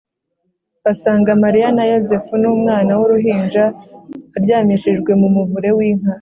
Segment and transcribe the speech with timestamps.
[0.83, 3.63] basanga Mariya na Yosefu n’umwana w’uruhinja
[4.37, 6.09] aryamishijwe mu muvure w’inka